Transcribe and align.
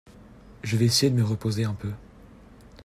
Je 0.63 0.77
vais 0.77 0.85
essayer 0.85 1.11
de 1.11 1.15
me 1.15 1.23
reposer 1.23 1.63
un 1.63 1.75
peu. 1.75 1.91